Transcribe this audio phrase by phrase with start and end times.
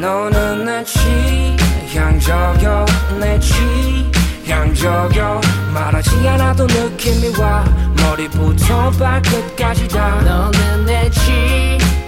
[0.00, 2.86] 너는 내 취향저격
[3.18, 5.40] 내 취향저격
[5.72, 7.64] 말하지 않아도 느낌이 와.
[8.02, 10.20] 머리부터 발끝까지 다.
[10.22, 11.10] 너는 내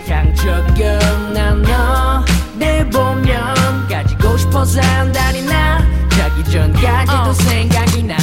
[0.02, 5.78] 취향저격 난너내 보면 가지고 싶어서 한달이 나.
[6.10, 8.16] 자기 전까지도 생각이 나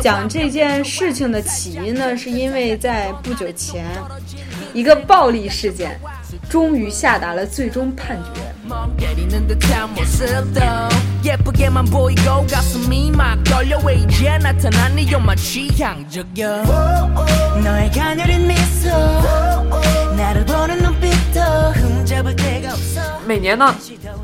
[0.00, 3.84] 讲这件事情的起因呢，是因为在不久前，
[4.72, 5.98] 一个暴力事件
[6.48, 8.40] 终于下达了最终判决。
[23.26, 23.74] 每年呢，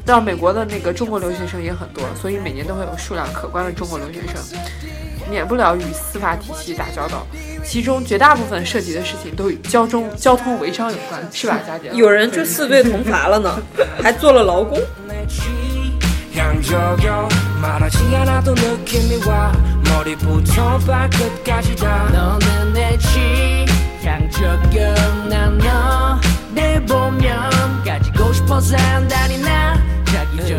[0.04, 4.42] 到美国的那个中国留学生也很多，所以每年都会有数量可观的中国留学生，
[5.30, 7.26] 免不了与司法体系打交道。
[7.64, 11.90] 其中绝大部分涉及的事情都与交通交通违章有关，是吧，佳姐？
[11.92, 13.60] 有人就四对同罚了呢，
[14.02, 14.80] 还做了劳工。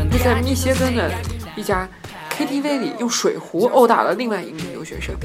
[0.09, 1.11] 就在密歇根的
[1.55, 1.87] 一家
[2.37, 5.15] KTV 里用水壶殴打了另外一名留学生，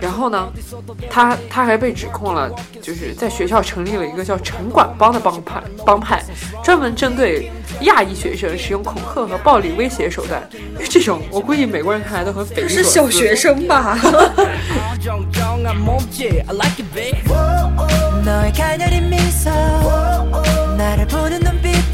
[0.00, 0.48] 然后呢，
[1.10, 2.48] 他他还被指控了，
[2.80, 6.22] 就是在学校成立了一个叫城管帮的帮派，帮派
[6.62, 10.48] 专门针对亚裔学生使用恐吓和暴力威胁手段。
[10.88, 12.74] 这种我估计美国人看来都很匪夷所思。
[12.76, 13.98] 是小学生吧？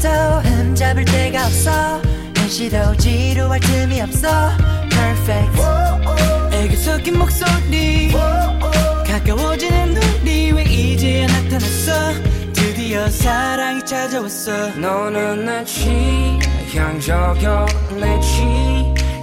[0.00, 0.08] 눈빛도
[0.42, 2.00] 흠잡을 데가 없어
[2.36, 4.28] 한시도 지루할 틈이 없어
[4.90, 5.62] Perfect
[6.52, 8.12] 애교 섞인 목소리
[9.06, 12.14] 가까워지는 우리 왜 이제야 나타났어
[12.52, 18.20] 드디어 사랑이 찾아왔어 너는 내 취향저격 내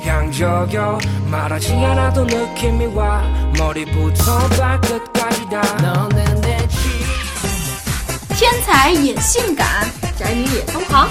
[0.03, 0.99] 취향저격
[1.29, 3.23] 말하지 않아도 느낌이 와
[3.57, 6.77] 머리부터 발끝까지 다 너는 내 취.
[8.35, 9.87] 天才也性感，
[10.18, 11.08] 宅女也疯狂，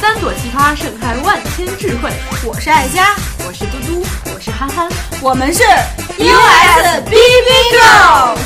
[0.00, 2.10] 三朵奇葩盛开万千智慧。
[2.44, 3.14] 我是爱佳，
[3.46, 4.04] 我是嘟嘟，
[4.34, 4.88] 我是憨憨，
[5.22, 8.36] 我们是 US BB Girl，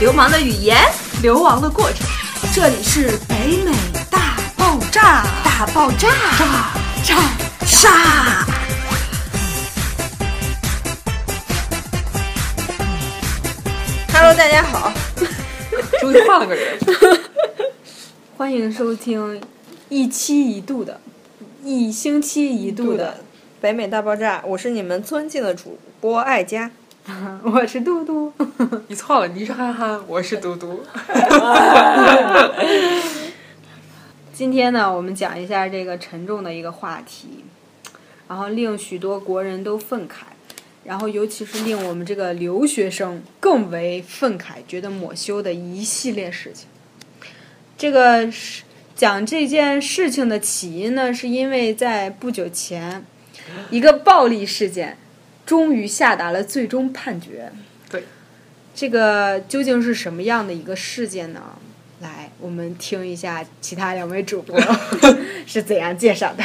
[0.00, 0.76] 流氓的语言，
[1.22, 2.06] 流亡的过程。
[2.52, 3.72] 这里是北美
[4.10, 6.70] 大爆炸，大爆炸，炸
[7.02, 7.16] 炸。
[7.66, 8.46] 炸
[14.12, 14.92] ！Hello，大家好，
[16.02, 16.78] 终于换了个人。
[18.36, 19.40] 欢迎收听
[19.90, 20.98] 一期一度的，
[21.62, 23.18] 一星期一度的，
[23.60, 26.70] 北美大爆炸，我是你们尊敬的主播艾佳。
[27.44, 28.32] 我是嘟嘟。
[28.88, 30.82] 你错了，你是憨憨，我是嘟嘟。
[34.32, 37.44] 今天呢，我们讲一下这个沉重的一个话题，
[38.26, 40.24] 然后令许多国人都愤慨，
[40.84, 46.66] 然后尤其是令我们这个留学生更为愤慨，觉得抹羞的一系列事情。
[47.76, 48.62] 这个是
[48.94, 53.04] 讲这件事情的起因呢，是因为在不久前，
[53.70, 54.96] 一个暴力事件
[55.44, 57.50] 终于下达了最终判决。
[57.90, 58.04] 对，
[58.74, 61.40] 这个究竟是什么样的一个事件呢？
[62.00, 64.60] 来，我们听一下其他两位主播
[65.46, 66.44] 是怎样介绍的。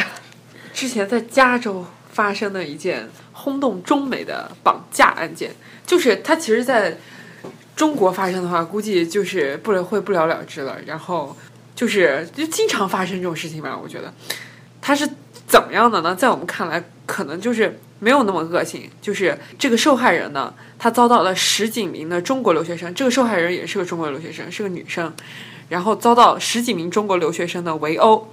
[0.74, 5.52] 之前在加州发生的一件轰动中美的绑架案件，
[5.86, 6.98] 就是它其实在
[7.76, 10.78] 中国发生的话，估计就是不了会不了了之了。
[10.86, 11.36] 然后
[11.80, 14.14] 就是就经常发生这种事情吧，我觉得
[14.82, 15.08] 他是
[15.48, 16.14] 怎么样的呢？
[16.14, 18.90] 在我们看来，可能就是没有那么恶性。
[19.02, 25.14] 就是这个受害人呢，他遭到了十几名的中国留学生，这个受害人也是个中国留学生，是个女生，
[25.70, 28.28] 然后遭到十几名中国留学生的围殴，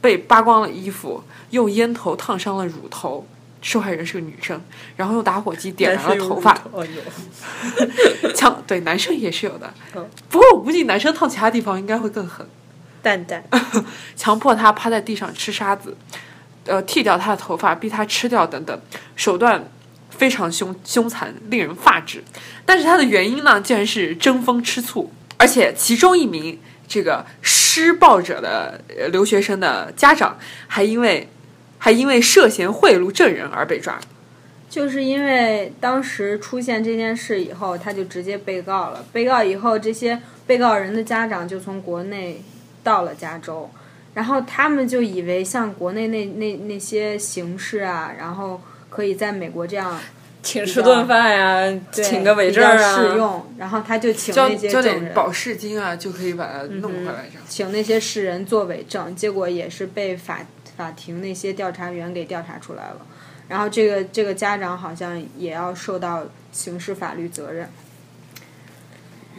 [0.00, 3.26] 被扒光了衣服，用烟头烫伤了乳头。
[3.60, 4.60] 受害人是个女生，
[4.96, 12.44] 然后用打火机点燃了头发，哦有， 强对男生也是有的嗯，不过我估计男生烫其他地方应该会更狠。
[13.02, 13.42] 蛋蛋，
[14.16, 15.96] 强迫他趴在地上吃沙子，
[16.66, 18.80] 呃，剃掉他的头发，逼他吃掉等等，
[19.16, 19.64] 手段
[20.10, 22.22] 非常凶凶残，令人发指。
[22.64, 30.38] 但是他的原因呢，竟然是争风吃醋，而且其中一名这个施暴者的留学生的家长
[30.68, 31.28] 还因为
[31.78, 33.98] 还因为涉嫌贿赂证人而被抓。
[34.70, 39.04] 就是因为当时出现这件事以后，他就直接被告了。
[39.12, 42.42] 被告以后，这些被告人的家长就从国内
[42.82, 43.70] 到了加州，
[44.14, 49.98] 然后他们就以为像国内那那那些形式啊，然后可以在美国这样
[50.42, 57.26] 请吃顿饭呀，对请个伪证啊，适用，然后他就请那些交证人，点保释金啊，就可以把它弄回来。
[57.48, 60.40] 请那些世人做伪证，结果也是被法
[60.76, 63.06] 法庭那些调查员给调查出来了。
[63.48, 67.68] 然后这个这个家长好像也要受到刑事法律责任。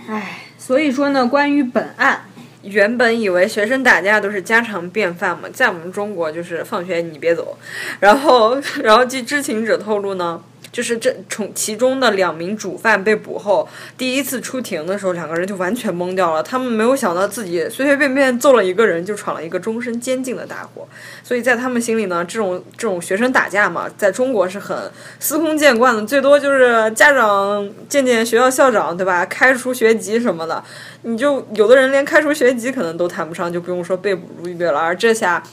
[0.07, 2.25] 唉，所以说呢，关于本案，
[2.63, 7.57] 原本以为学生打架都是家常便饭嘛，在我们中国就是放学你别走。
[7.99, 10.41] 然后， 然后据知情者透露呢，
[10.73, 16.41] 就是这从其中的两名主犯被捕后，第一次出庭的时候，两个人就完全懵掉了。
[16.41, 20.87] 他们没有想到自己随随便便揍了一个人，就闯了一个终身监禁的大祸。
[21.23, 24.75] 所以在他们心里呢，这种这种学生打架嘛，在中国是很
[25.19, 29.23] 司空见惯的，最多就是家长见见学校校长，对吧？
[29.27, 30.63] 开除学籍什么的。
[31.03, 34.79] 你就有的人连开除学籍可能都谈不上，就不用说被捕入狱了。
[34.79, 35.43] 而这下，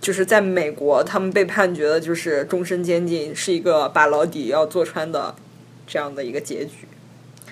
[0.00, 5.34] 就是在美国，他们被判决的就是终身监禁，是一个把牢底要坐穿的
[5.86, 6.88] 这样的一个结局。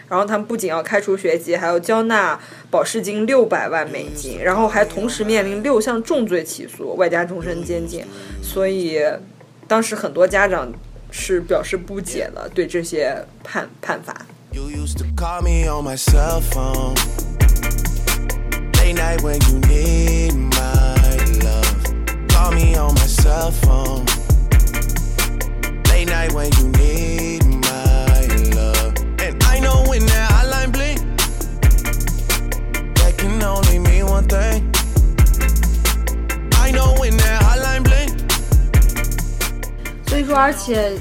[0.08, 2.40] 然后他们不仅要开除学籍，还要交纳
[2.70, 8.02] 保释金六百万美金，然后还同时面临六项重罪起诉，外加终身监禁。
[8.42, 8.98] 所以，
[9.66, 10.72] 当时很多家长
[11.10, 14.16] 是表示不解的，对这些判判罚。
[22.38, 24.04] Call me on my cell phone.
[25.90, 28.94] Late night when you need my love.
[29.18, 31.00] And I know when that hotline blink,
[32.94, 34.70] that can only mean one thing.
[36.62, 38.14] I know when that hotline blink.
[40.06, 40.96] 所以说，而且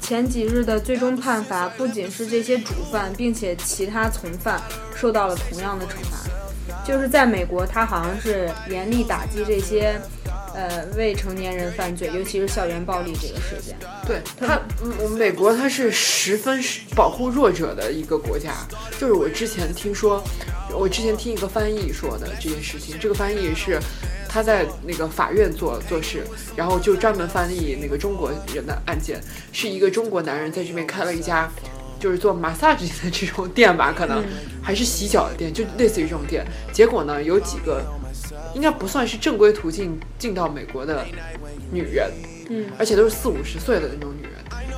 [0.00, 4.58] 前几日的最终判罚不仅是这些主犯，并且其他从犯
[4.96, 6.16] 受到了同样的惩罚。
[6.82, 10.00] 就是在美国，他好像是严厉打击这些
[10.56, 13.76] 呃未成年人犯罪，尤其是校园暴力这个事件。
[14.06, 16.58] 对他，嗯，我们美国它是十分
[16.94, 18.52] 保护弱者的一个国家。
[18.98, 20.24] 就是我之前听说，
[20.72, 23.78] 我之前听一个翻译说的这件事情，这个翻译是
[24.26, 26.24] 他在那个法院做做事，
[26.56, 29.20] 然后就专门翻译那个中国人的案件，
[29.52, 31.50] 是一个中国男人在这边开了一家。
[31.98, 34.22] 就是做 massage 的这种店吧，可能、
[34.62, 36.44] 还是洗脚的店，就类似于这种店。
[36.70, 37.82] 结果呢，有几个
[38.54, 41.04] 应该不算是正规途径进到美国的
[41.70, 42.10] 女人，
[42.50, 44.32] 嗯，而且都是四五十岁的那种女人，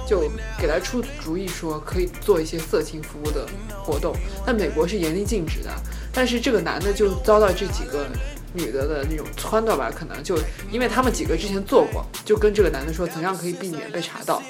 [0.07, 3.47] 就给她出主意说可以做一些色情服务的
[3.83, 4.15] 活动。
[4.47, 5.71] 但美国是严厉禁止的，
[6.13, 8.07] 但是这个男的就遭到这几个
[8.55, 10.39] 女的的那种撺掇吧，可能就
[10.71, 14.43] 因为他们几个之前做过，就跟这个男的说怎样可以避免被查到。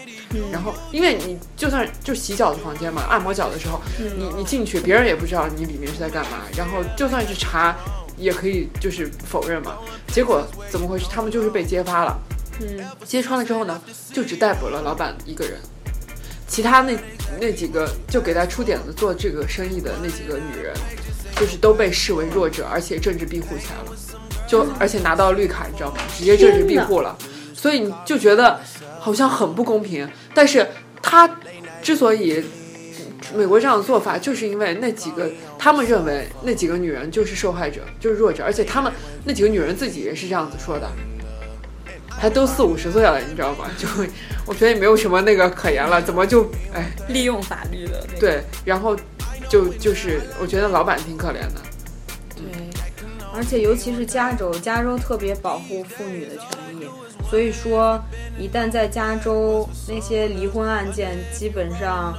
[0.53, 6.43] 然后，因为你就算就洗脚的房间嘛，按摩脚的时候，你你进去，别人也不知道你里面是在干嘛。
[6.55, 7.75] 然后就算是查，
[8.19, 9.76] 也可以就是否认嘛。
[10.09, 11.06] 结果怎么回事？
[11.11, 12.19] 他们就是被揭发了。
[12.61, 13.81] 嗯，揭穿了之后呢，
[14.12, 15.59] 就只逮捕了老板一个人，
[16.49, 16.99] 其他那
[17.41, 20.75] 那几个就给他出点子做这个生意的那几个女人，
[21.37, 23.97] 就是都被视为弱者，而且政治庇护起来了，
[24.49, 25.99] 就而且拿到绿卡，你知道吗？
[26.17, 27.17] 直接政治庇护了，
[27.55, 28.61] 所以你就觉得
[28.99, 30.09] 好像很不公平。
[30.35, 30.67] 但是
[31.00, 31.31] 他
[31.81, 32.43] 之所以
[33.37, 38.93] 美国这样的做法，就是因为那几个他们认为那几个女人就是受害者，就是弱者，而且他们
[39.25, 40.88] 那几个女人自己也是这样子说的。
[42.20, 43.66] 还都四五十岁了，你知道吗？
[43.78, 43.87] 就，
[44.44, 48.96] 我觉得也没有什么那个可言了，怎么就哎利用法律的那个对，然后
[49.49, 51.61] 就就是我觉得老板挺可怜的，
[52.34, 52.44] 对，
[53.32, 56.47] 而且尤其是加州，加州特别保护妇女的权
[56.80, 56.88] 益，
[57.30, 58.02] 所以说
[58.37, 62.16] 一旦在加州那些离婚案件，基本上。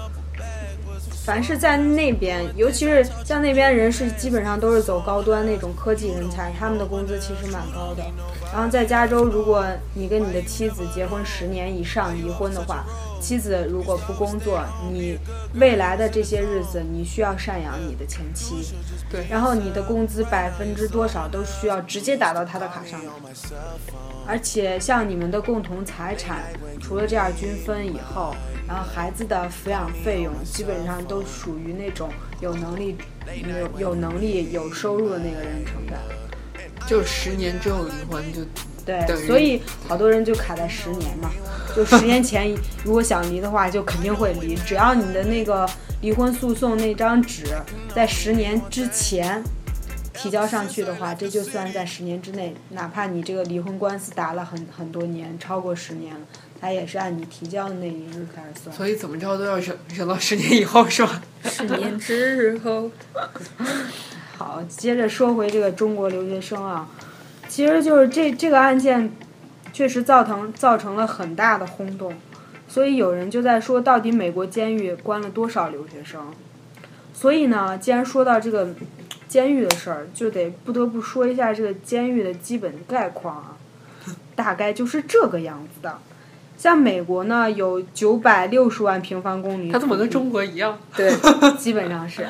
[1.26, 8.04] 凡是在那边，尤其是像那边人是基本上都是走高端那种科技人才，他们的工资其实蛮高的。
[8.52, 12.84] 然后在加州，如果你跟你的妻子结婚十年以上离婚的话，
[13.22, 15.20] 妻子如果不工作，你
[15.56, 18.74] 未来的这些日子你需要赡养你的前妻，
[19.12, 23.12] 对然后你的工资百分之多少都需要直接打到他的卡上的。
[24.26, 26.44] 而且像你们的共同财产，
[26.82, 28.34] 除了这样均分以后，
[28.70, 32.08] 然后孩子的抚养费用基本上都属于那种
[32.40, 32.96] 有能力、
[33.44, 36.00] 有有能力、有收入的那个人承担。
[36.88, 38.42] 就十年之后离婚就
[38.86, 41.32] 对，所以好多人就卡在十年嘛，
[41.76, 44.56] 就十年前如果想离的话，就肯定会离。
[44.56, 45.68] 只要你的那个
[46.02, 47.46] 离婚诉讼那张纸
[47.96, 49.44] 在十年之前
[50.14, 56.22] 提交上去的话，这就算在十年之内，哪怕你这个离婚官司打了很很多年，超过十年了，
[56.62, 58.76] 它也是按你提交的那一日开始算。
[58.76, 61.22] 所以怎么着都要忍忍到十年以后是吧？
[61.44, 62.92] 十年之后，
[64.38, 66.88] 好，接着说回这个中国留学生啊，
[67.48, 69.12] 其实就是这这个案件，
[69.72, 72.14] 确实造成造成了很大的轰动，
[72.68, 76.34] 所以有人就在说，到底美国监狱关了多少留学生？
[77.14, 78.70] 所以呢，既然说到这个
[79.28, 83.58] 监狱的事儿，就得不得不说一下这个监狱的基本概况啊，
[84.36, 85.98] 大概就是这个样子的。
[86.60, 90.78] 像美国呢，有九百六十万平方公里，它怎么跟中国一样？
[90.94, 91.10] 对，
[91.58, 92.28] 基本上是，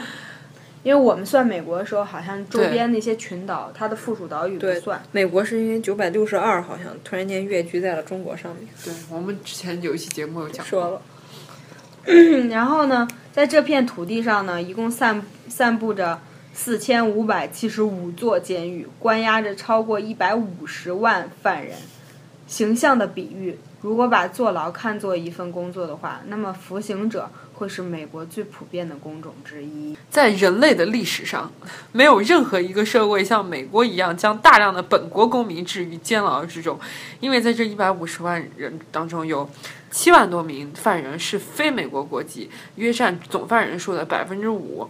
[0.84, 5.02] 因为我们算美国的时候，好像周边那些群岛，它的附属岛屿不算。
[5.12, 8.68] 美国是因为九百六十二，好像突然间跃居在了中国上面。
[8.86, 11.02] 对我们之前有一期节目有讲说了，
[12.52, 16.22] 然后呢，在这片土地上呢，一共散散布着
[16.54, 21.76] 四千五百七十五座监狱，关押着超过一百五十万犯人。
[22.46, 29.98] 形象的比喻，如果把坐牢看作一份工作的话，那么服刑者会是美国最普遍的工种之一。
[30.10, 31.52] 在人类的历史上，
[31.94, 36.78] 没有任何一个社会像美国一样将大量的本国公民置于监牢之中，
[37.22, 39.50] 因为在这一百五十万人当中，有
[39.90, 44.90] 七万多名犯人是非美国国籍，约占总犯人数的百分之五。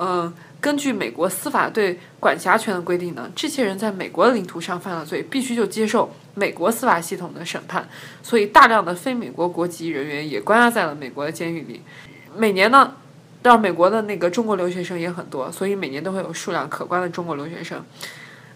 [0.00, 7.88] 嗯，根据美国司法对管辖权的规定呢，这些人在美国的领土上犯了罪，必须就接受美国司法系统的审判。
[8.22, 11.82] 所以，大量的非美国国籍人员也关押在了美国的监狱里。
[12.36, 12.94] 每年呢，
[13.42, 17.84] 到美国的那个中国留学生也很多，所以每年都会有数量可观的中国留学生，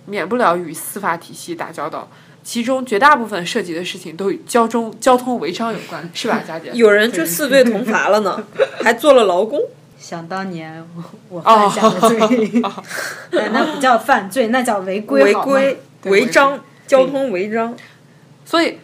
[0.07, 2.09] 免不了与司法体系打交道。
[2.45, 6.71] 其中绝大部分涉及的事情都与交通交通违章有关，是吧，佳姐？
[6.75, 8.43] 有人就四罪同罚了呢，
[8.83, 9.61] 还做了劳工。
[9.97, 12.51] 想当年我我犯下的罪，
[13.31, 15.23] 但 那不叫犯罪，那叫违规。
[15.23, 16.59] 违规、违章、
[16.93, 17.75] 交通违章、
[18.45, 18.79] 所以，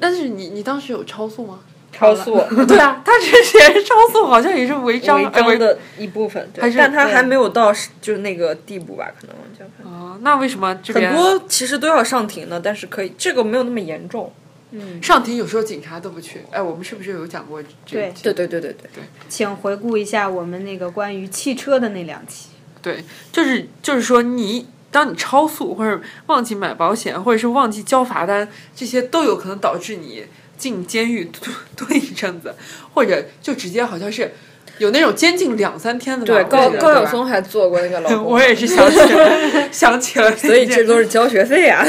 [0.00, 1.60] 但是你你当时有超速吗？
[1.92, 2.34] 超速、
[2.66, 9.08] 对啊，他之前超速好像也是违章，章的一部分，对还是但他还没有到就是那个地步吧？
[9.20, 14.32] 可能就哦，那为什么这边很多其实都要上庭的，但是可以这个没有那么严重。
[14.72, 16.40] 嗯上庭有时候警察都不去？
[16.50, 22.48] 哎，我们是不是有讲过这对对对对对对，请回顾一下我们那个关于汽车的那两期。
[22.82, 24.66] 对，就是就是说你。
[24.94, 30.24] 当你超速，或者忘记买保险，或者是忘记交罚单，这些都有可能导致你
[30.56, 32.54] 进监狱蹲蹲一阵子，
[32.94, 34.32] 或者就直接好像是
[34.78, 36.32] 有那种监禁两三天的吧。
[36.32, 41.84] 对高高晓松还做过那个劳工，我也是想起来， 想起了，所以这都是交学费啊。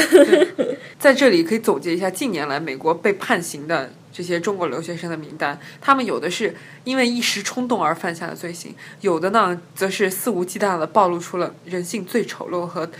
[0.98, 12.90] 在这里可以总结一下近年来美国被判刑的这些中国留学生的名单，他们有的是因为一时冲动而犯下的罪行，有的呢则是肆无忌惮地暴露出了人性最丑陋和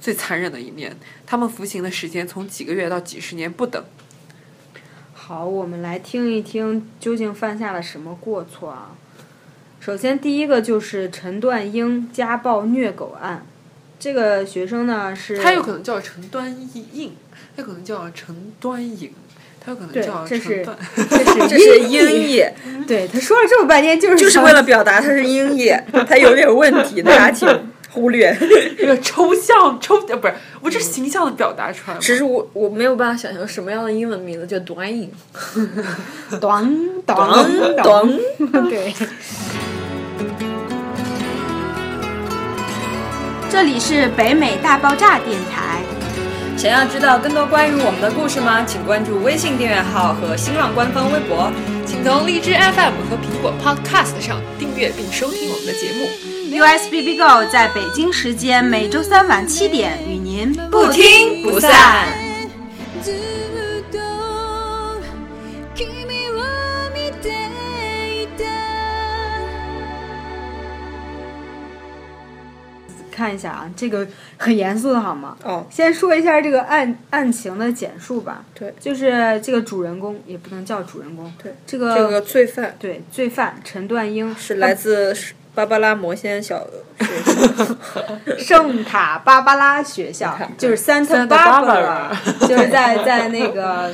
[0.00, 0.96] 最残忍的一面。
[1.26, 3.84] 他们服刑的时间从几个月到几十年不等。
[5.12, 8.92] 好，我们来听一听究竟犯下了什么过错啊？
[9.80, 13.44] 首先，第一个就是陈段英家暴虐狗案。
[13.98, 16.50] 这个学生呢是他有可能叫陈端
[16.94, 17.14] 应，
[17.54, 19.12] 他有可能叫陈端颖，
[19.64, 20.66] 他有可能这是。
[21.08, 22.44] 这是这是音音译，
[22.86, 25.74] 对他说了这么半天，就是就是为了表达他是音译，
[26.06, 27.48] 他有点问题，大家请
[27.90, 28.36] 忽略。
[28.76, 32.00] 这个抽象抽呃不是，我这是形象的表达出来吗。
[32.00, 35.10] 只是我我没有办法想象什么样的英文名字叫短影。
[36.40, 37.16] 短短
[37.76, 38.18] 短
[38.52, 38.92] 短对。
[43.50, 45.63] 这里是北美大爆炸电台。
[46.56, 48.64] 想要知道更多关于我们的故事吗？
[48.64, 51.52] 请关注微信订阅号和新浪官方微博。
[51.84, 56.08] 请从荔枝 FM 和苹果 Podcast 上订阅并收听我们的节目。
[56.56, 62.06] USBB Go 在北京时间每周三晚七点与您不听不散。
[73.24, 75.34] 看一下啊，这个很严肃的好吗？
[75.42, 78.44] 哦，先说一下这个案案情的简述吧。
[78.52, 78.74] 对。
[78.78, 82.76] 就是这个主人公也不能叫主人公，对，这个这个罪犯。
[82.78, 85.16] 对罪犯陈段英是来自
[85.54, 86.66] 芭芭拉魔仙小
[86.98, 87.74] 学校。
[88.36, 93.90] 圣塔芭芭拉学校，就是 Santa Barbara，Barbara 就是在在那个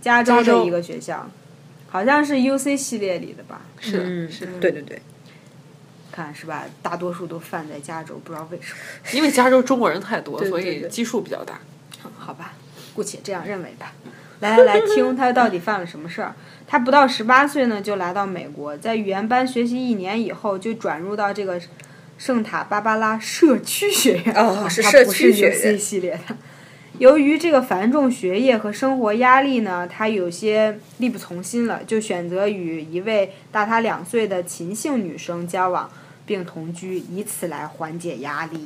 [0.00, 1.24] 加州加州的一个学校，
[1.88, 3.60] 好像是 UC 系列里的吧？
[3.78, 4.02] 是。
[4.04, 5.00] 嗯是，对对对，
[6.16, 6.64] 看是吧？
[6.82, 8.78] 大多数都犯在加州，不知道为什么。
[9.12, 11.60] 因为加州中国人太多，对对对所以基数比较大。
[12.18, 12.54] 好吧，
[12.94, 13.92] 姑且这样认为吧。
[14.40, 16.34] 来来来，听他到底犯了什么事儿？
[16.66, 21.60] 他不到十八岁呢，就来到美国，在语言班学习一年以后，就转入到这个
[22.18, 24.34] 圣塔芭芭拉社区学院。
[24.34, 26.36] 哦是社区学院系列的。
[26.98, 35.90] 由于这个繁重学业和生活压力呢，他有些力不从心了，就选择与一位大他两岁的秦姓女生交往
[36.26, 38.58] 并同居，以此来缓解压力。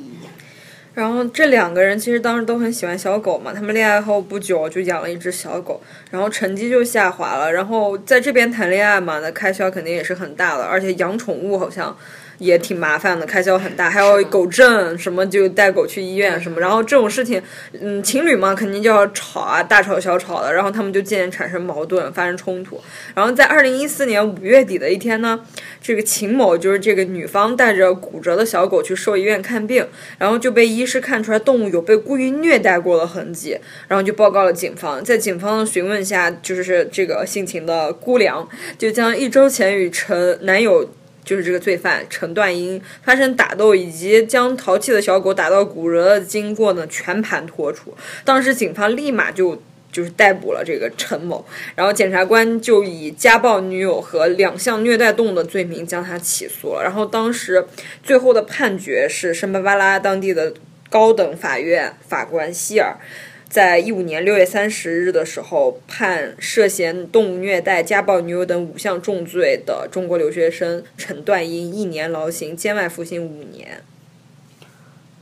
[0.93, 7.53] 然后这两个人其实当时都很喜欢小狗嘛，他们恋爱后不久就养了一只小狗，然后成绩就下滑了。
[7.53, 11.95] 然后在这边谈恋爱嘛，那开销肯定也是很大的，而且养宠物好像
[12.41, 16.59] 也挺麻烦的，开销很大，还要狗证什么，就带狗去医院什么。
[16.59, 17.39] 然后这种事情，
[17.79, 22.81] 嗯，情侣嘛肯定就要吵啊，大吵小吵的，然后他们就渐渐产生矛盾，发生冲突。
[23.13, 25.39] 然后在二零一四年五月底的一天呢，
[25.79, 33.55] 这个秦某就是这个女方带着骨折的小狗去兽医院看病，然后就被医师看出来动物有被故意虐待过的痕迹，
[33.87, 35.03] 然后就报告了警方。
[35.03, 40.89] 在警方的询问下，就是这个姓秦的姑娘就将一周前与陈男友。
[41.23, 47.93] 就是这个罪犯陈段英发生打斗，以及将淘气的小狗打到骨折的经过呢，全盘托出。
[48.25, 49.61] 当时警方立马就
[49.91, 56.81] 就是逮捕了这个陈某，然后检察官就以家暴女友和两项虐待动物的罪名将他起诉了。
[56.83, 57.65] 然后当时
[58.03, 60.53] 最后的判决是圣巴巴拉当地的
[60.89, 62.97] 高等法院法官希尔。
[63.51, 73.83] 在一五年六月三十日的时候，判涉嫌动物虐待、家暴女友等五项重罪的中国留学生陈段英一年劳刑，监外服刑五年。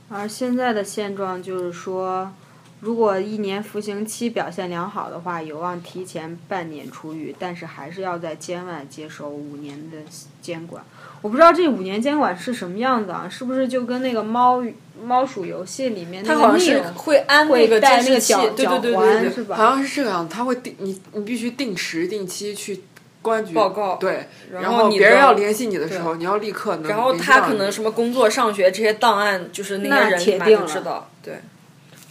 [0.08, 2.32] 而现在的现状就是说，
[2.78, 9.96] 如果一年服刑期表现良好的话，有望提前半年出狱，但是还是要在监外接受五年的
[10.40, 10.84] 监管。
[11.22, 13.28] 我不知道这五年监管是什么样子啊？
[13.30, 14.62] 是不是就跟那个猫
[15.02, 19.56] 猫鼠游戏里面那个他好像是会安那个戴那个脚脚对对对对环是吧？
[19.56, 22.82] 好像是这样，他会定你，你必须定时定期去
[23.22, 31.10] 公安局报告对，然然后别人要联系你的时候，你要立刻能然后他可能什么工作、上学这些档案，就是那那个人立马铁定了就知道。
[31.22, 31.34] 对，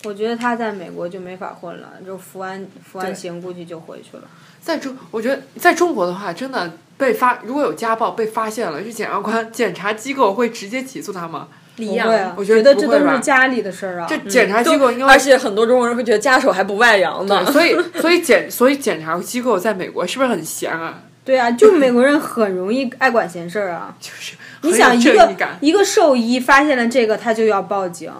[0.03, 4.23] 我觉得他在美国就没法混了，就服完服完刑估计就回去了。
[4.61, 11.47] 在中，我觉得在中国的话，真的被发如果有家暴被发现了，去检察官、检察机构会直接起诉他吗？
[11.77, 14.05] 一样不会啊，我觉得这都是家里的事儿啊。
[14.09, 17.49] 这检察机构应该而且很多中国人会觉得家丑还不外扬呢。
[17.53, 21.03] 所以 所以检所以检察机构在美国是不是很闲啊？
[21.23, 23.95] 对啊，就美国人很容易爱管闲事儿啊。
[24.01, 25.33] 就是你想一个。
[25.61, 28.11] 一个兽医发现了这个，他就要报警。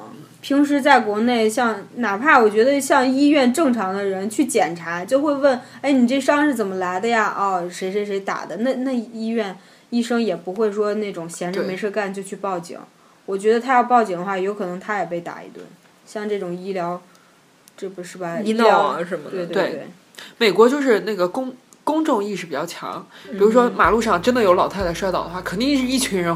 [0.41, 8.57] 平时在国内，像哪怕我觉得像医院正常的人去检查，就会问：“哎，你这伤是怎么来的呀？”哦，谁谁谁打的。
[8.57, 9.57] 那那医院
[9.89, 12.79] 医生也不会说那种闲着没事干就去报警。
[13.25, 15.65] 我觉得他要报警的话，有可能他也被打一顿。
[16.05, 17.01] 像这种医疗，
[17.75, 18.39] 这不是吧？
[18.39, 19.31] 医疗啊什么的。
[19.31, 19.87] 对对对。
[20.37, 26.35] 美国就是那个公公众意识比较强，比如说马路上真的有老太太摔倒的话，肯定是一群人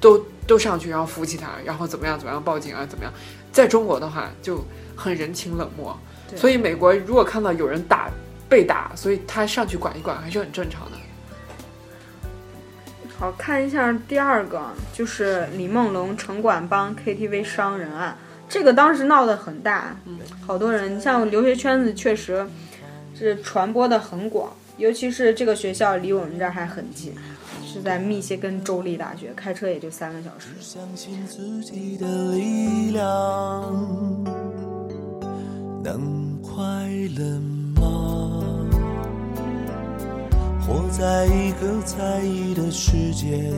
[0.00, 3.12] 都都上去，然后扶起她，然后怎么样怎么样报警啊，怎么样？
[3.56, 4.62] 在中国的话就
[4.94, 5.96] 很人情冷漠，
[6.36, 8.10] 所以美国如果看到有人打
[8.50, 10.98] 被打，所以他上去管一管还是很正常的。
[13.18, 14.60] 好看一下第二个，
[14.92, 18.14] 就是李梦龙城管帮 KTV 伤人案，
[18.46, 19.96] 这个当时闹得很大，
[20.46, 22.46] 好多人，像留学圈子确实
[23.14, 27.14] 是传播的很广，尤其是这个学校离我们这儿还很近，
[27.76, 30.48] 是在密歇根州立大学，开车也就三个小时。
[30.60, 33.04] 相信自己的力量，
[35.84, 36.62] 能快
[37.18, 37.38] 乐
[37.78, 38.66] 吗？
[40.66, 43.52] 活在一个在意的世界，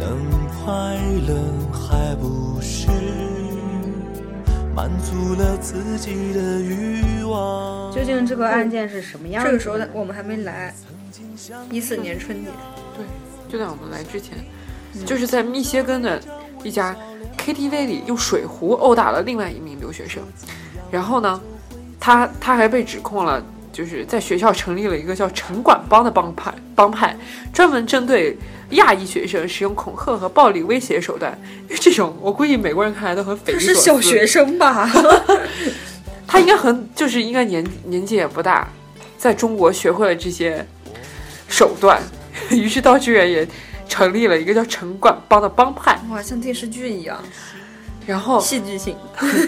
[0.00, 0.18] 能
[0.64, 0.96] 快
[1.28, 1.40] 乐
[1.72, 2.88] 还不是
[4.74, 7.92] 满足了自己的欲望？
[7.94, 9.50] 究竟这个案件是什么样的？
[9.50, 10.74] 这个时候我们还没来，
[11.70, 12.50] 一四年春节。
[12.96, 13.04] 对
[13.50, 14.36] 就在我们来之前，
[15.04, 16.20] 就是在密歇根的
[16.62, 16.96] 一家
[17.38, 20.22] KTV 里用水壶殴打了另外一名留学生，
[20.90, 21.40] 然后呢，
[21.98, 23.42] 他他还被指控了，
[23.72, 27.16] 就是在学校成立了一个叫城管帮的帮派，帮派
[27.52, 28.36] 专门针对
[28.70, 31.36] 亚裔学生使用恐吓和暴力威胁手段。
[31.68, 33.80] 因为这种，我估计美国人看来都很匪夷是所思。
[33.80, 34.88] 是小学生吧？
[36.28, 38.68] 他应该很就是应该年年纪也不大，
[39.18, 40.64] 在中国学会了这些
[41.50, 42.00] 手段，
[42.50, 43.46] 于是道志远也
[43.88, 45.98] 成立了一个叫城管帮的帮派。
[46.10, 47.22] 哇，像电视剧一样，
[48.06, 48.96] 然后戏剧性。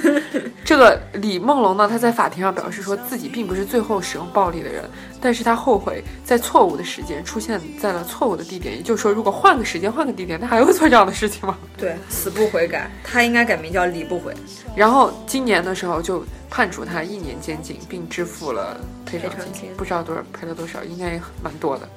[0.64, 4.84] 这个李梦龙呢，他在法庭上表示说自己并不是最后使用暴力的人，
[5.20, 8.76] 但是他后悔在错误的时间出现在了错误的地点。
[8.76, 11.58] 也就是说，如果换个时间、换个地点，他还会做这样的事情吗？
[11.76, 14.32] 对，死不悔改，他应该改名叫李不悔。
[14.74, 21.88] 然后今年的时候就判处他一年监禁，并支付了赔偿金不知道多少赔了多少，应该也蛮多的。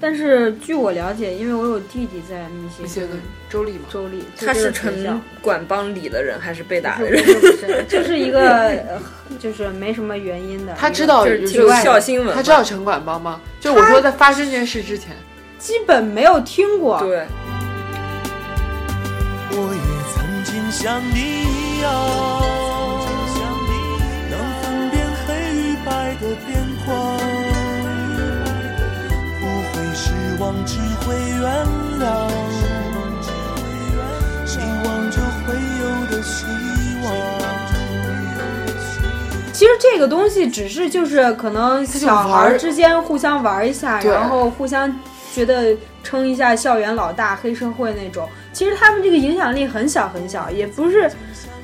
[0.00, 7.22] 但是据我了解，因为我有弟弟在密歇根一些周丽嘛，州立，他是城管帮理的人，还是被打的人？
[7.22, 8.98] 是不是不是，这是一个呃
[9.38, 10.72] 就是没什么原因的。
[10.74, 12.34] 他知道就是有这个笑新闻。
[12.34, 13.40] 他知道城管帮吗？
[13.60, 15.14] 就我说在发生这件事之前，
[15.58, 16.98] 基本没有听过。
[17.00, 17.26] 对，
[19.50, 19.80] 我也
[20.70, 21.90] 像你一样，
[24.30, 26.22] 能分辨黑与白的
[30.40, 31.44] 望，只会原
[32.00, 32.28] 谅，
[34.46, 36.46] 希望着会有的希
[37.04, 37.12] 望。
[39.52, 44.90] 其实这个东西只是就是可能小孩之间互相玩一下，然后互相
[45.34, 48.26] 觉得称一下校园老大、黑社会那种。
[48.50, 51.10] 其实他们这个影响力很小很小，也不是，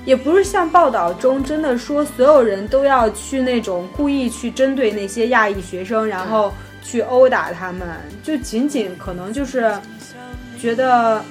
[0.04, 6.52] 也不是像报道中真的说所有人都要去那种故意去针对那些亚裔学生，然后
[6.86, 7.86] 去殴打他们，
[8.22, 9.76] 就仅仅可能就是
[10.58, 11.24] 觉得。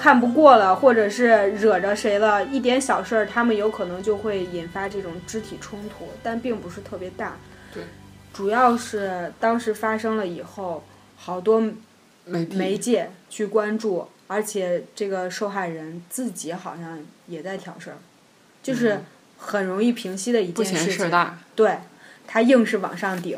[0.00, 7.36] 看不过了，或者是惹着谁了，一点小事儿，他们有可能就会引发这种肢体冲突，但并不是特别大。
[7.74, 7.82] 对，
[8.32, 10.84] 主要是当时发生了以后，
[11.16, 11.60] 好多
[12.24, 17.96] 媒媒介去关注，而且这个受害人自己好像也在挑事儿，
[18.62, 19.00] 就是
[19.36, 20.92] 很容易平息的一件事情。
[20.92, 21.40] 事儿大。
[21.56, 21.76] 对，
[22.24, 23.36] 他硬是往上顶。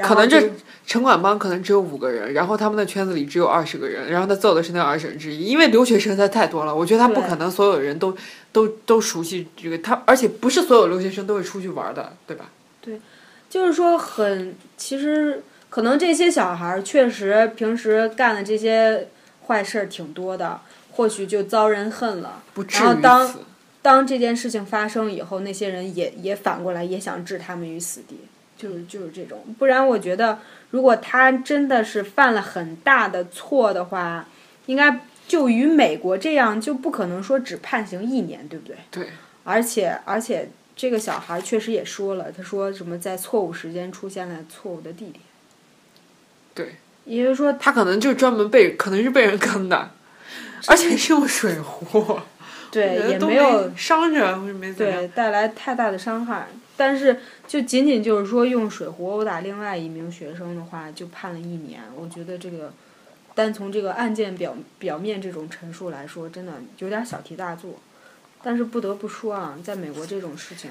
[0.00, 0.50] 然可能这
[0.86, 8.16] 城管帮可能只有五个人，然后他们的圈子里只有二十个人，然后他揍的是那二十人之一，因为留学生实在太多了，我觉得他不可能所有人都
[8.50, 12.46] 都都熟悉这个，他而且不是所有留学生都会出去玩的，对吧？
[12.80, 13.00] 对
[13.48, 19.08] 就是说很，其实可能这些小孩儿确实平时干的这些
[19.46, 20.60] 坏事儿挺多的，
[20.92, 22.42] 或许就遭人恨了。
[22.54, 23.34] 不至于然后当。
[23.82, 28.14] 当这件事情发生以后，那些人也也反过来也想置他们于死地，
[28.60, 29.42] 就是就是这种。
[29.58, 30.38] 不然我觉得，
[30.70, 34.26] 如果他真的是犯了很大的错的话，
[34.66, 38.76] 应该就与美国这样，就不可能说只判刑一年，对不对？
[38.90, 39.08] 对，
[39.44, 45.20] 而且而且这个小孩确实也说了，他说什么在错误时间出现了错误的地点。
[46.54, 49.90] 对，也就是说，他可能就专门被，可能是被人坑的，
[50.66, 52.18] 而且是用水壶，
[52.70, 54.98] 对也没有伤着或者没怎样。
[54.98, 56.48] 对带来太大的伤害。
[56.80, 57.14] 但是
[57.46, 61.82] 就仅仅就是说用水壶殴打另外一名学生的话，就判了一年。
[61.94, 62.72] 我觉得这个
[63.34, 67.78] 单从这个案件表表面这种陈述来说，真的有点小题大做。
[68.42, 70.70] 但是不得不说啊，在美国这种事情，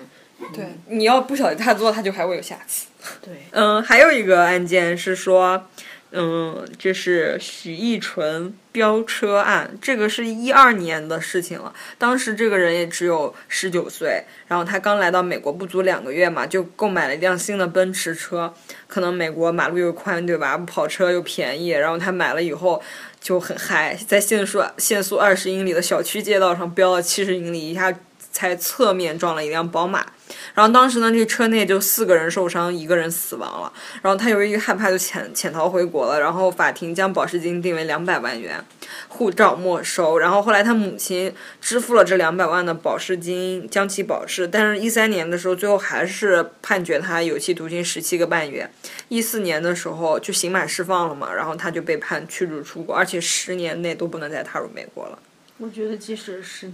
[0.51, 2.87] 对，你要不小题大做，他就还会有下次。
[3.21, 5.67] 对嗯，还有一个案件是说，
[6.11, 11.71] 嗯，这是许艺纯飙车案，这个是一二年的事情了。
[11.99, 18.51] 当时这个人也只有十九岁，然后他刚来到美国不足两个月嘛，就购买了一辆新的奔驰车。
[18.87, 20.57] 可能美国马路又宽，对吧？
[20.57, 22.81] 跑车又便宜，然后他买了以后
[23.21, 27.93] 就很嗨，在限速限速二十英里的小区街道上飙了七十英里，一下
[28.31, 30.07] 才侧面撞了一辆宝马。
[30.53, 33.71] 然后当时呢，这车内就四个人受伤，一个人死亡了。
[34.01, 36.19] 然后他由于害怕，就潜潜逃回国了。
[36.19, 38.63] 然后法庭将保释金定为两百万元，
[39.07, 40.17] 护照没收。
[40.17, 44.47] 然后后来他母亲支付了这两百万的保释金，将其保释。
[44.47, 48.69] 但是，一三年的时候，最后还是判决他有期徒刑十七个半月。
[49.07, 55.17] 一四年的时候就刑满释放了嘛，然后他就被判驱逐出国，而且十年内都不能再踏入美国了。
[55.57, 56.71] 我觉得即使是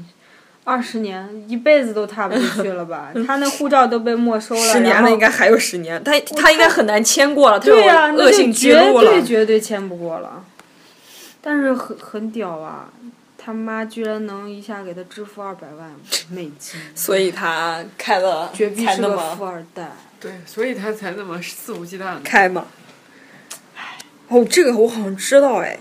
[0.66, 3.12] 二十年，一辈子都踏不进去了吧？
[3.26, 6.04] 他那护照都被没收了，十年了，应该还有十年。
[6.04, 9.24] 他他应该很难签过了，他有对呀、恶性记绝录了对。
[9.24, 10.44] 绝对签不过了。
[11.40, 12.90] 但是很很屌啊！
[13.38, 15.94] 他妈居然能一下给他支付二百万
[16.32, 19.92] 美金，所以他开了绝逼是个才那么富二代。
[20.20, 22.22] 对，所以他才那么肆无忌惮的。
[22.24, 22.66] 开嘛。
[24.30, 25.78] 哦，这个我好像知道哎，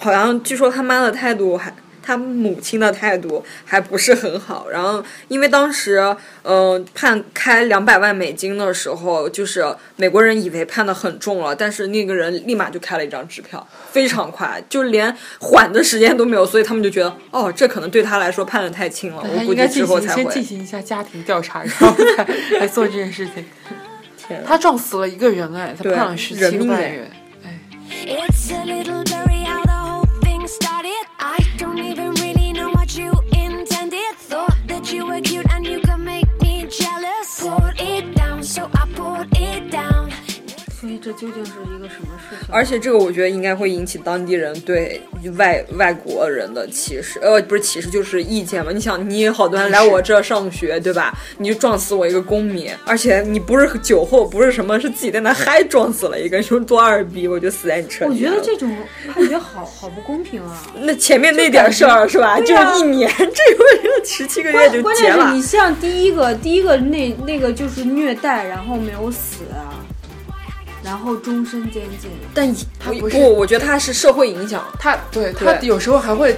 [0.00, 1.72] 好像据说他妈的态度还，
[2.06, 4.68] 他母亲的态度还不是很好。
[4.70, 9.64] 然后因为当时，嗯、判开两百万美金的时候，就是
[9.96, 20.44] 美国人以为判的很重了，但是那个人立马就开了一张支票，非常快，就连缓的时间都没有，所以他们就觉得，哦，这可能对他来说判的太轻了，我估计之后才会先进。
[20.44, 22.24] 行一下家庭调查，然后再
[22.60, 23.44] 来做这件事情。
[24.16, 27.08] 天啊他撞死了一个人哎，他对判了十七个人命哎
[41.16, 42.48] 究竟是一个什么事情？
[42.50, 45.00] 而且这个我觉得应该会引起当地人对
[45.36, 48.70] 外外国人的歧视，呃，不是歧视，就是意见嘛。
[48.72, 51.12] 你想，你好多人来我这上学，对吧？
[51.38, 58.30] 你就撞死我一个公民，而且你不是酒后，不是什么，是自己在那嗨撞死了一个，你说多二逼，我就死在你车我里我。
[58.30, 58.76] 觉得这种
[59.12, 60.62] 判决好好不公平啊！
[60.82, 62.38] 那前面那点事儿是吧？
[62.40, 65.42] 就一年， 这个十七个月就结了关键是你。
[65.42, 69.85] 像第一个，第一个那那个就是虐待，然后没有死啊，
[70.86, 72.10] 然后终身监禁。
[72.32, 74.64] 但他不是不，我觉得他是社会影响。
[74.78, 76.34] 他对他有时候还会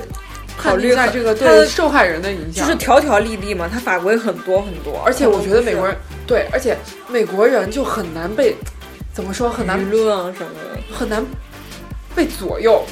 [0.56, 2.66] 考虑一下这个他对受害人的影响。
[2.66, 5.94] 就是条条例例嘛，他法规很多很多，而且我觉得美国人
[6.26, 6.76] 对，而且
[7.08, 8.56] 美国人就很难被
[9.12, 11.24] 怎么说很难舆论啊什么的，很难
[12.16, 12.82] 被左右。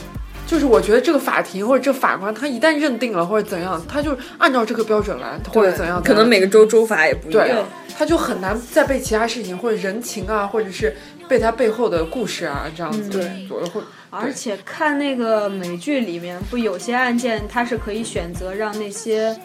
[0.48, 7.64] 就是我觉得这个法庭或者这法官，他一旦认定了或者怎样，他就按照这个标准来，或者怎样，可能每个州州法也不一样。，
[7.98, 10.94] 他就很难再被其他事情或者人情啊，或者是
[11.28, 19.36] 被他背后的故事啊这样子对左右或而且看那个美剧里面，不有些案件它是可以选择让那些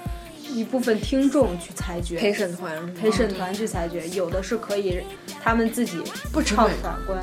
[0.54, 5.00] 一部分听众去裁决，陪审团陪审团去裁决，有的是可以
[5.44, 7.22] 他们自己不唱法官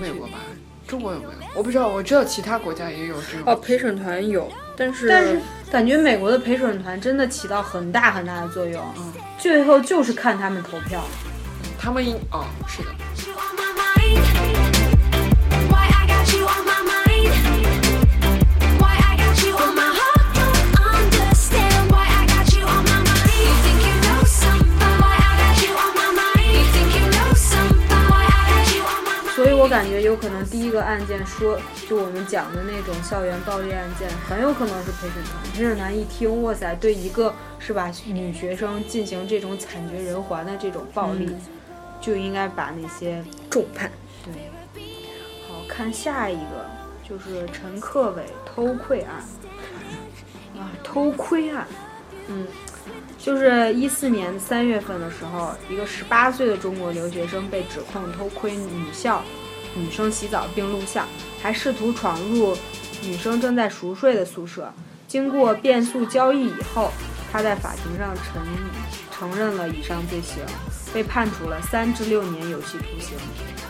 [0.00, 0.38] 美国吧？
[0.86, 1.30] 中国有没有？
[1.56, 3.42] 我不知道，我知道其他国家也有这种。
[3.46, 5.40] 哦，陪审团有，但是但是
[5.72, 8.84] 感觉美国的陪审团真的起到很大很大的作用，
[9.38, 11.02] 最后就是看他们投票。
[11.78, 12.88] 他们应哦，是的，
[14.04, 14.72] you on my
[15.48, 15.64] mind?
[15.70, 17.32] Why I got you on my mind?
[18.80, 20.26] Why I got you on my heart?
[20.34, 23.32] Don't understand why I got you on my mind.
[23.46, 24.94] You think you know something?
[25.00, 26.52] Why I got you on my mind?
[26.52, 28.02] You think you know something?
[28.10, 29.34] Why I got you on my mind?
[29.36, 35.42] 所以我感觉有可能第一个案件说，就我们讲的那种校园暴力案件，很有可能是陪审团。
[35.54, 41.34] 陪审团一听，哇塞，对一个是吧女学生进行这种惨绝人寰的这种暴力，
[42.04, 43.90] 就应该把那些重判。
[44.24, 44.50] 对。
[45.48, 46.68] 好看下一个
[47.08, 49.22] 就是陈克伟偷窥案。
[50.56, 51.66] 啊，偷窥案，
[52.28, 52.46] 嗯，
[53.18, 59.20] 就是一四年三月份的时候，一个十八岁的中国留学生被指控偷窥女校
[59.74, 61.08] 女生洗澡并录像，
[61.42, 62.56] 还试图闯入
[63.02, 64.72] 女生正在熟睡的宿舍。
[65.08, 66.92] 经过变速交易以后，
[67.32, 68.46] 他在法庭上承
[69.10, 70.44] 承认了以上罪行，
[70.94, 73.18] 被判处了三至六年有期徒刑。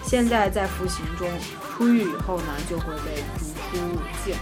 [0.05, 1.27] 现在在服刑中，
[1.77, 3.25] 出狱以后呢，就会被
[3.73, 4.37] 逐出境。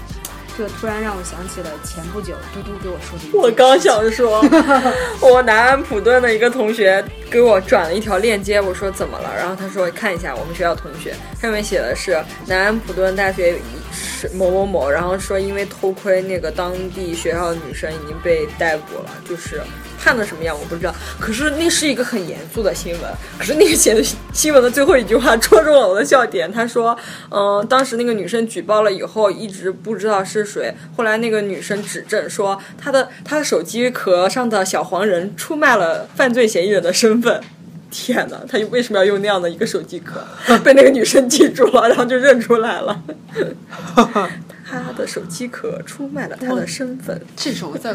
[0.59, 3.39] 这突然让我想起了前不久嘟嘟给我说的。
[3.39, 4.45] 我刚想说，
[5.23, 9.35] 我南安普顿的一个同学给我转了一条链接，我说怎么了？
[9.35, 13.59] 然后他说看一下我们学校同学，上面写的是南安普顿大学
[13.95, 19.63] 是某某某，然后说因为偷窥那个当地学校的女生已经被逮捕了，就是
[20.03, 20.95] 判的什么样我不知道。
[21.21, 23.03] 可是那是一个很严肃的新闻，
[23.39, 26.97] 可是那个写的新闻的最后一句话戳中了我的笑点，他说，
[27.31, 37.41] 嗯、当时那个女生举报了以后，一直不知道是谁，后来那个女生指证说她的她的手机壳上的小黄人出卖了犯罪嫌疑人的身份。
[37.95, 40.25] 天哪，他为什么要用那样的一个手机壳？
[40.65, 43.03] 被那个女生记住了，然后就认出来了。
[44.65, 47.21] 他的手机壳出卖了他的身份。
[47.37, 47.95] 这种在，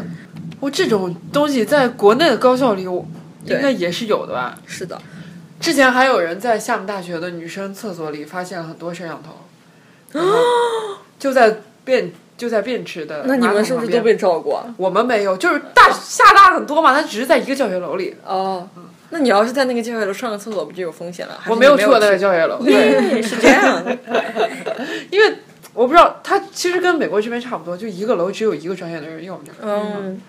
[0.60, 3.06] 我这种东西在国内的高校里，我
[3.44, 4.58] 应该也是有的吧？
[4.66, 5.00] 是的，
[5.60, 9.30] 之前还有人在厦门大学的女生厕所里发现了很多摄像头，
[10.12, 10.32] 然后
[11.18, 14.64] 就在便就在便池的那你们是不是都被照过？
[14.76, 18.14] 我们没有，就是大厦大很多嘛，它只是在一个教学楼里。
[18.24, 18.68] 哦，
[19.10, 21.40] 那你要是在那个教学楼上个厕所，不就有风险了？
[21.48, 23.96] 我没有去过那个教学楼， 对， 是这样的。
[25.10, 25.38] 因为
[25.72, 30.20] 我不知道，它其实跟美国这边差不多，就一个楼只有一个专业的人用着，嗯，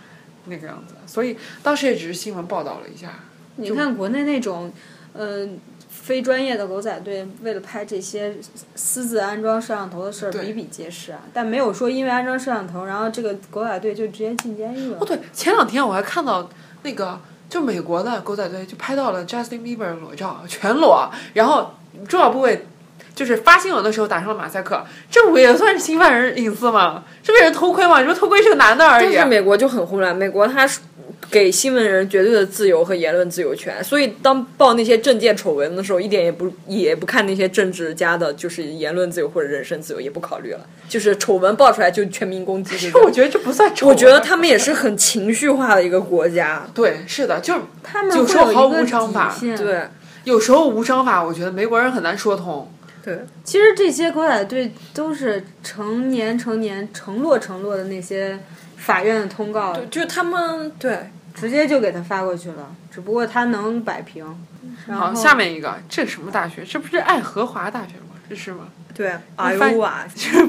[0.50, 0.96] 那个样子。
[1.06, 3.20] 所以当时也只是新闻报道了一下。
[3.56, 4.72] 你看国内那种，
[5.14, 5.48] 呃，
[5.90, 8.36] 非专业的狗仔队为了拍这些
[8.76, 14.98] 私自安装摄像头的事儿比比皆是啊，但没有说因为安装摄像头，然后这个狗仔队就直接进监狱了。
[15.02, 16.50] 哦，对，前两天我还看到
[16.84, 21.74] 那个，就美国的狗仔队就拍到了 Justin Bieber 裸照，全裸，然后
[22.08, 22.66] 重要部位
[23.20, 27.04] 就是发新闻的时候打上了马赛克，这不也算是侵犯人隐私吗？
[27.22, 28.00] 这被人偷窥吗？
[28.00, 29.14] 你说偷窥是个男的而已。
[29.14, 30.66] 但是美国就很混乱，美国他
[31.30, 42.78] 给新闻人绝对的自由和言论自由权，所以当报那些政见丑闻的时候，一点也不也不看那些政治家的就是言论自由或者人身自由，也不考虑了，就是丑闻爆出来就全民攻击。
[42.78, 43.94] 其实我觉得这不算丑闻。
[43.94, 49.36] 我觉得他们也是很情绪化的一个国家，对，是的，就是他们有时候毫无章法。
[49.58, 49.82] 对
[50.24, 52.72] 有时候无章法，我觉得美国人很难说通。
[53.04, 58.38] 对，其实这些狗仔队都是成年成年承诺承诺的那些
[58.78, 64.26] 法院的通告，就是他们对直接就给他发过去了，只不过他能摆平。
[64.88, 66.64] 然好，后下面一个，这什么大学？
[66.64, 68.09] 这不是爱荷华大学吗？
[68.30, 68.68] 这是吗？
[68.94, 70.06] 对，艾翻欧瓦，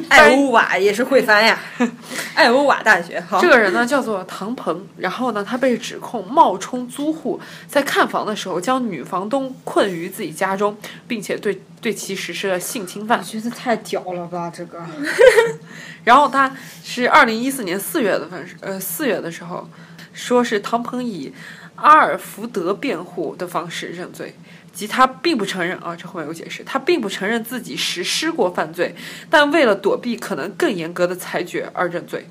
[0.09, 1.59] 艾欧瓦也是会翻呀，
[2.35, 3.19] 艾欧瓦大学。
[3.21, 10.77] 好，这个人呢叫做唐鹏，然后呢，他被指控冒充租户，在看房的时候将女房东困于自己家中，
[11.09, 13.25] 并且对对其实施了性侵犯我。
[13.25, 14.85] 觉得太屌了吧，这个。
[16.05, 19.69] 然后他是二零一四年四月的份，呃四月的时候，
[20.13, 21.33] 说是唐鹏以
[21.77, 24.35] 阿尔福德辩护的方式认罪，
[24.81, 28.95] 即他并不承认啊，这后面有解释，他并不承认自己实施过犯罪，
[29.29, 32.27] 但为了躲避可能更严格的裁决而认罪。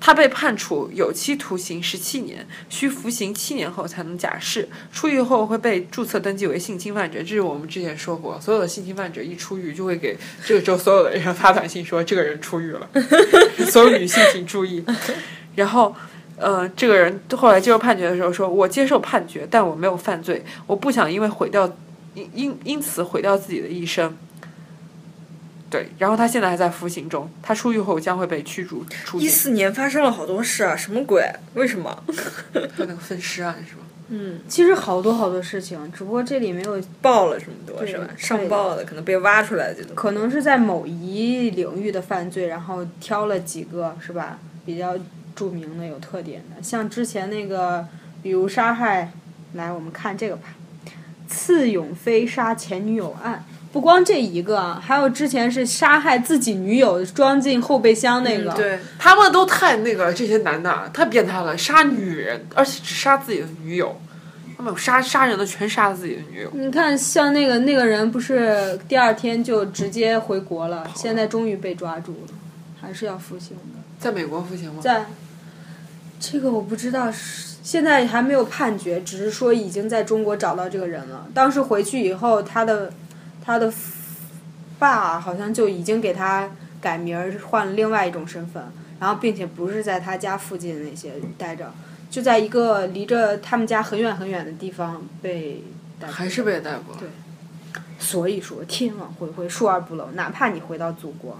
[0.00, 4.66] 他被判处有期徒刑十七年，需服刑七年后才能假释。
[4.90, 12.88] 出狱后会被注册登记为性侵犯者，这是我们之前说过，所有的性侵犯者一出狱就会给这个州所有的人发短信说这个人出狱了，
[13.70, 14.82] 所有女性请注意。
[15.54, 15.94] 然后，
[16.42, 21.70] 呃，这个人后来接受判决的时候说：“我接受判决，但我没有犯罪，我不想因为毁掉
[22.14, 24.16] 因因因此毁掉自己的一生。”
[25.70, 29.26] 对，然后他现在还在服刑中，他出狱后将会被驱逐出境。
[29.26, 31.24] 一四年发生了好多事啊，什么鬼？
[31.54, 32.02] 为什么？
[32.52, 33.82] 就那个分尸案是吧？
[34.46, 38.06] 其实好多好多事情，只不过这里没有，爆了这么多是吧？
[38.18, 39.94] 上报的可能被挖出来的这种。
[39.94, 44.94] 可能是在某一领域的犯罪，然后挑了几个是吧比较
[45.34, 47.86] 著名的、有特点的，像之前那个，
[48.22, 49.12] 比如杀害，
[49.54, 50.48] 来我们看这个吧，
[51.28, 53.44] 刺永飞杀前女友案。
[53.72, 63.98] 不光这一个啊，还有之前是杀害自己女友装进后备箱那个，嗯对，他们都太那个，这些男的太变态了，杀女人，而且只杀自己的女友。
[64.58, 66.50] 他们有杀杀人的，全杀自己的女友。
[66.52, 72.34] 你看，像那个那个人，不是第二天就直接回国了，现在终于被抓住了，
[72.78, 73.81] 还是要服刑的。
[74.02, 74.80] 在美国服刑吗？
[74.82, 75.06] 在
[76.18, 81.28] 这个我不知道是现在还没有判决，只是说已经在中国找到这个人了。
[81.32, 82.92] 当时回去以后，他的
[83.44, 83.72] 他的
[84.80, 88.64] 爸好像就已经给他改名儿，换了另外一种身份，
[88.98, 91.72] 然后并且不是在他家附近那些待着，
[92.10, 95.62] 就在一个离着他们家很远很远的地方被
[96.00, 96.12] 逮捕。
[96.12, 96.98] 还是被逮捕了？
[96.98, 97.08] 对
[98.00, 100.10] 所以说，天网恢恢，疏而不漏。
[100.14, 101.38] 哪怕你回到祖国，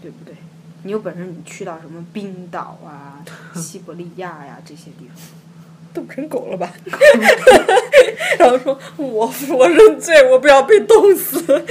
[0.00, 0.34] 对不对？
[0.82, 5.22] 你有本事，你去到什么冰岛啊、 西伯利亚呀、这些地方，
[5.92, 6.72] 冻成狗了吧？
[8.38, 11.64] 然后说我我认罪，我不要被冻死。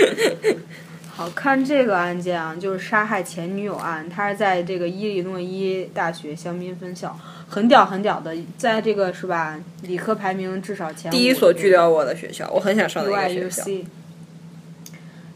[1.08, 7.14] 好看这个案件啊，就是杀害前女友案，他是在这个伊利诺伊大学香槟分校，
[7.48, 9.60] 很屌很屌的，在这个是吧？
[9.82, 13.64] 理科排名至少前第一所拒掉我的学校，我很想上的一个学校。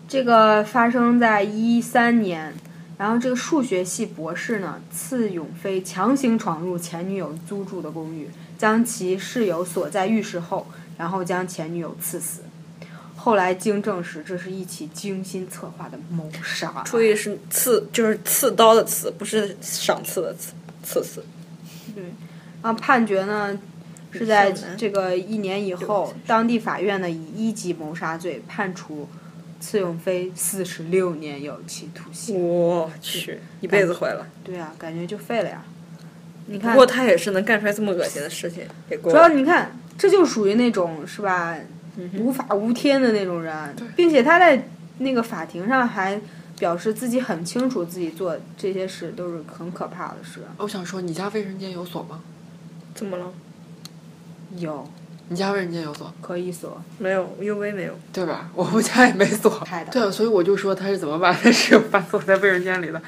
[0.07, 2.53] 这个发生在一三年，
[2.97, 12.41] 然后这个数学系博士呢，次永飞强行闯入前女友租住的公寓，将其室友锁在浴室后，然后将前女友刺死。
[13.15, 16.84] 后来经证实，这是一起精心策划的谋杀案。
[16.84, 20.53] 注意是刺，就是刺刀的刺，不是赏赐的刺，
[20.84, 21.23] 刺死。
[21.95, 22.03] 对，
[22.62, 23.58] 然后，判决呢
[24.12, 29.08] 是在这个一年以后，当地法院呢以一级谋杀罪判处
[29.63, 32.38] 次永飞四十六年有期徒刑。
[32.38, 34.28] 我去，一辈子毁了。
[34.43, 35.63] 对啊，感觉就废了呀。
[36.47, 39.30] 你看不，过他也是能干出来这么恶心的事情，也够主要。
[39.30, 41.58] 你看，这就属于那种是吧，
[42.19, 46.19] 无法无天的那种人，并且他在那个法庭上还
[46.60, 50.41] 表示自己很清楚自己做这些事都是很可怕的事。
[50.58, 52.21] 我想说，你家卫生间有锁吗？
[52.93, 53.32] 怎么了？
[54.58, 54.86] 有
[55.29, 57.93] 你家卫生间有锁，可以锁，没有，U V 没有。
[58.12, 58.49] 对吧？
[58.53, 59.65] 我们家也没锁。
[59.91, 63.01] 对啊，所以我就说他是怎么把他室友反锁在卫生间里的。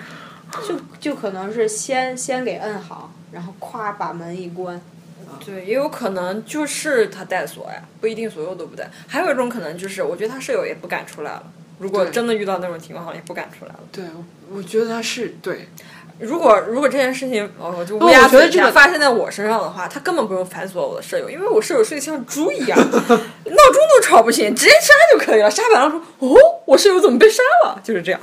[0.65, 4.79] 就就可能是先先给摁好，然后咵把门一关。
[5.45, 8.89] 对，也有可能就是他带锁呀，不一定所有都不带。
[9.07, 11.43] 还有一种可能就是，我觉得他室友也不敢出来了。
[11.77, 13.79] 如果真的遇到那种情况，好像也不敢出来了。
[13.91, 14.05] 对，
[14.49, 15.67] 我觉得他是对。
[16.19, 25.51] 如果如果这件事情，哦，就不乌鸦嘴一下发生在我身上的话，他根本不用反锁我的舍友，因为我舍友睡得像猪一样， 闹钟都吵不醒，直接杀就可以了。
[25.51, 27.79] 杀完了说，哦，我舍友怎么被杀了？
[27.83, 28.21] 就是这样。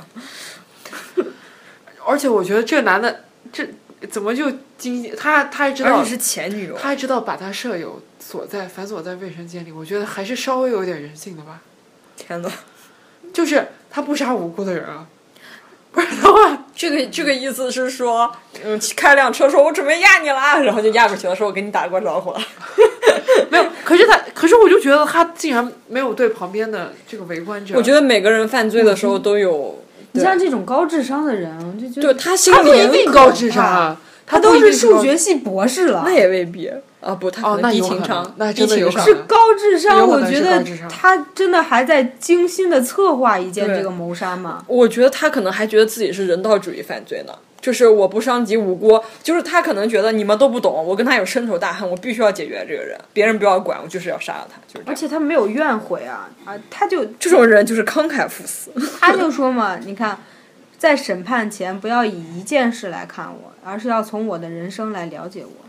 [2.05, 3.65] 而且我觉得这个男的，这
[4.09, 11.61] 怎么就精他他还知道是前女友，他还知道把他舍友锁在反锁在卫生间里，我觉得还是稍微有点人性的吧。
[12.17, 12.51] 天呐，
[13.31, 15.07] 就是他不杀无辜的人啊，
[15.91, 18.31] 不然的话，这个这个意思是说，
[18.63, 22.39] 嗯，开辆车说我准备压你了，然后就压过去了，说我给你打过招呼了。
[23.49, 23.65] 没有。
[23.83, 29.83] 可是他，可是我就觉得他竟然没有对旁边的这个围观者，我觉得每个人犯罪的时候都有，
[30.13, 36.13] 你像这种高智商的人，我就觉对得他心里他不一定高智商啊，他都是数学系博士了那。
[36.13, 36.71] 也未必
[37.03, 44.63] 啊，不，他哦可能低情商，那低情商是高智商，我觉得他真的还在精心的策划一件这个谋杀嘛。
[44.67, 54.85] 我觉得他可能还觉得自己是人道主义犯罪呢，就是我不伤及无辜，就是他可能觉得你们都不懂，我跟他有深仇大恨，我必须要解决这个人，别人不要管，我就是要杀了他，就是。
[54.87, 56.55] 而且他没有怨悔啊啊！
[56.69, 58.71] 他就这种人就是慷慨赴死。
[58.99, 60.17] 他就说嘛，你看，
[60.77, 65.65] 在审判前不要以一件事来看我，而是要从我的人生来了解我。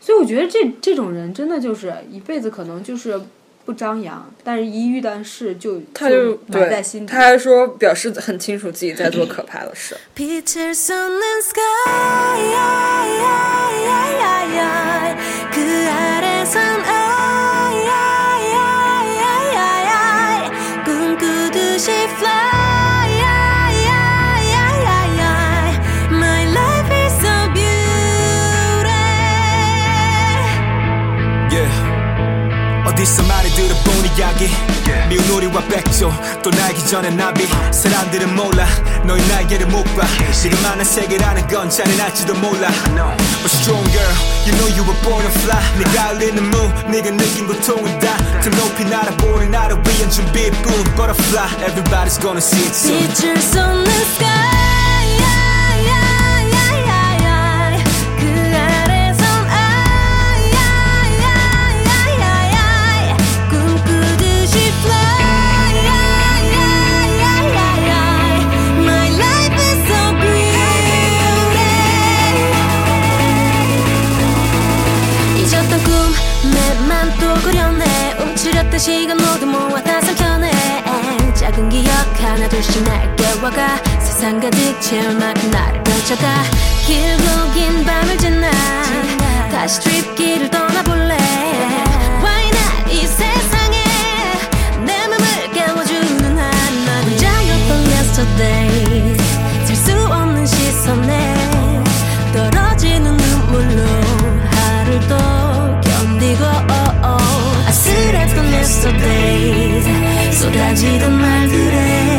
[0.00, 3.20] 所以我觉得这这种人真的就是一辈子可能就是
[3.66, 7.18] 不张扬，但是一遇到事就他就埋在对心，底他。
[7.18, 9.94] 还说表示很清楚自己在做可怕的事。
[33.00, 34.50] 어디서 많이 들어본 이야기
[35.08, 37.48] 미운 우리와 백조 또 날기 전에 나비.
[37.72, 38.66] 사람들은 몰라
[39.04, 40.02] 너의 날개를 못봐.
[40.32, 42.68] 지금 많은 세계라는 건 잔인할지도 몰라.
[43.40, 45.62] But strong girl you know you were born to fly.
[45.78, 50.84] 네가 흘리는 moon 네가 느낀 고통은 다더 높이 날아보는 나를 위한 준비뿐.
[50.94, 53.08] Butterfly everybody's gonna see it soon.
[53.08, 54.59] 빛을 쏟는 sky
[78.80, 80.50] 시간 모두 모아 다 삼켜내.
[81.34, 83.76] 작은 기억 하나 둘씩 날 깨워가.
[84.00, 86.42] 세상 가득 채울 만큼 나를 펼쳐가.
[86.86, 88.50] 길고 긴 밤을 지나.
[89.52, 91.14] 다시 트립길을 떠나볼래.
[92.22, 92.90] Why not?
[92.90, 93.84] 이 세상에
[94.86, 96.50] 내 맘을 깨워주는 하나
[97.02, 99.16] 혼자였던 yesterday.
[99.66, 101.59] 셀수 없는 시선에
[110.32, 112.18] 쏟아지던 말들에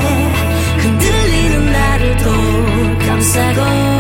[0.78, 3.91] 흔들리는 나를 또 감싸고